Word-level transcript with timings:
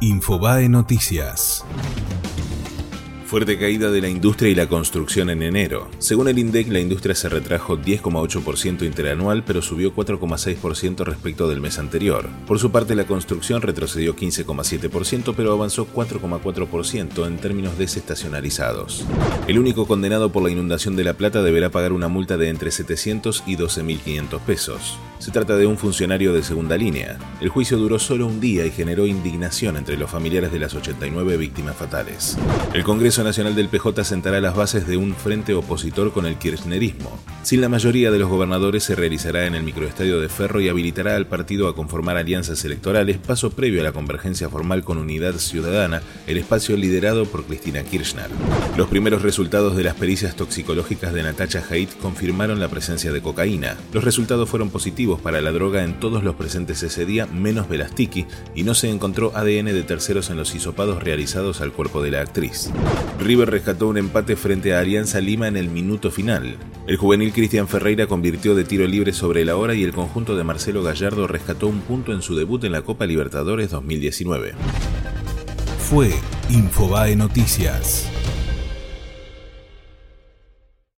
Infobae 0.00 0.68
Noticias. 0.68 1.64
Fuerte 3.26 3.58
caída 3.58 3.90
de 3.90 4.00
la 4.00 4.08
industria 4.08 4.48
y 4.48 4.54
la 4.54 4.68
construcción 4.68 5.28
en 5.28 5.42
enero. 5.42 5.88
Según 5.98 6.28
el 6.28 6.38
INDEC, 6.38 6.68
la 6.68 6.78
industria 6.78 7.16
se 7.16 7.28
retrajo 7.28 7.76
10,8% 7.76 8.86
interanual, 8.86 9.42
pero 9.44 9.60
subió 9.60 9.92
4,6% 9.92 11.04
respecto 11.04 11.48
del 11.48 11.60
mes 11.60 11.80
anterior. 11.80 12.28
Por 12.46 12.60
su 12.60 12.70
parte, 12.70 12.94
la 12.94 13.08
construcción 13.08 13.60
retrocedió 13.60 14.14
15,7%, 14.14 15.34
pero 15.36 15.52
avanzó 15.52 15.88
4,4% 15.92 17.26
en 17.26 17.36
términos 17.38 17.76
desestacionalizados. 17.76 19.04
El 19.48 19.58
único 19.58 19.88
condenado 19.88 20.30
por 20.30 20.44
la 20.44 20.50
inundación 20.50 20.94
de 20.94 21.02
La 21.02 21.14
Plata 21.14 21.42
deberá 21.42 21.70
pagar 21.70 21.92
una 21.92 22.06
multa 22.06 22.36
de 22.36 22.50
entre 22.50 22.70
700 22.70 23.42
y 23.48 23.56
12.500 23.56 24.40
pesos. 24.42 24.96
Se 25.18 25.32
trata 25.32 25.56
de 25.56 25.66
un 25.66 25.76
funcionario 25.76 26.32
de 26.32 26.44
segunda 26.44 26.76
línea. 26.76 27.18
El 27.40 27.48
juicio 27.48 27.76
duró 27.76 27.98
solo 27.98 28.26
un 28.26 28.40
día 28.40 28.64
y 28.64 28.70
generó 28.70 29.04
indignación 29.04 29.76
entre 29.76 29.96
los 29.96 30.08
familiares 30.08 30.52
de 30.52 30.60
las 30.60 30.74
89 30.74 31.36
víctimas 31.36 31.76
fatales. 31.76 32.38
El 32.72 32.84
Congreso 32.84 33.24
Nacional 33.24 33.56
del 33.56 33.68
PJ 33.68 34.04
sentará 34.04 34.40
las 34.40 34.54
bases 34.54 34.86
de 34.86 34.96
un 34.96 35.16
frente 35.16 35.54
opositor 35.54 36.12
con 36.12 36.24
el 36.24 36.36
kirchnerismo. 36.36 37.18
Sin 37.42 37.60
la 37.60 37.68
mayoría 37.68 38.12
de 38.12 38.18
los 38.20 38.28
gobernadores 38.28 38.84
se 38.84 38.94
realizará 38.94 39.46
en 39.46 39.56
el 39.56 39.64
microestadio 39.64 40.20
de 40.20 40.28
Ferro 40.28 40.60
y 40.60 40.68
habilitará 40.68 41.16
al 41.16 41.26
partido 41.26 41.66
a 41.66 41.74
conformar 41.74 42.16
alianzas 42.16 42.64
electorales, 42.64 43.18
paso 43.18 43.50
previo 43.50 43.80
a 43.80 43.84
la 43.84 43.92
convergencia 43.92 44.48
formal 44.48 44.84
con 44.84 44.98
Unidad 44.98 45.34
Ciudadana, 45.34 46.00
el 46.28 46.38
espacio 46.38 46.76
liderado 46.76 47.26
por 47.26 47.44
Cristina 47.44 47.82
Kirchner. 47.82 48.28
Los 48.76 48.88
primeros 48.88 49.22
resultados 49.22 49.76
de 49.76 49.82
las 49.82 49.94
pericias 49.94 50.36
toxicológicas 50.36 51.12
de 51.12 51.24
Natacha 51.24 51.64
Haidt 51.68 51.98
confirmaron 51.98 52.60
la 52.60 52.68
presencia 52.68 53.12
de 53.12 53.20
cocaína. 53.20 53.76
Los 53.92 54.04
resultados 54.04 54.48
fueron 54.48 54.70
positivos 54.70 55.07
para 55.16 55.40
la 55.40 55.50
droga 55.50 55.82
en 55.84 55.98
todos 55.98 56.22
los 56.22 56.34
presentes 56.34 56.82
ese 56.82 57.06
día, 57.06 57.26
menos 57.26 57.68
Velastiki, 57.68 58.26
y 58.54 58.64
no 58.64 58.74
se 58.74 58.90
encontró 58.90 59.32
ADN 59.34 59.66
de 59.66 59.82
terceros 59.82 60.28
en 60.28 60.36
los 60.36 60.54
hisopados 60.54 61.02
realizados 61.02 61.62
al 61.62 61.72
cuerpo 61.72 62.02
de 62.02 62.10
la 62.10 62.20
actriz. 62.20 62.70
River 63.18 63.50
rescató 63.50 63.88
un 63.88 63.96
empate 63.96 64.36
frente 64.36 64.74
a 64.74 64.80
Alianza 64.80 65.20
Lima 65.20 65.48
en 65.48 65.56
el 65.56 65.70
minuto 65.70 66.10
final. 66.10 66.58
El 66.86 66.98
juvenil 66.98 67.32
Cristian 67.32 67.68
Ferreira 67.68 68.06
convirtió 68.06 68.54
de 68.54 68.64
tiro 68.64 68.86
libre 68.86 69.12
sobre 69.14 69.44
la 69.44 69.56
hora 69.56 69.74
y 69.74 69.84
el 69.84 69.92
conjunto 69.92 70.36
de 70.36 70.44
Marcelo 70.44 70.82
Gallardo 70.82 71.26
rescató 71.26 71.66
un 71.68 71.80
punto 71.80 72.12
en 72.12 72.20
su 72.20 72.36
debut 72.36 72.62
en 72.64 72.72
la 72.72 72.82
Copa 72.82 73.06
Libertadores 73.06 73.70
2019. 73.70 74.52
Fue 75.78 76.10
Infobae 76.50 77.16
Noticias. 77.16 78.17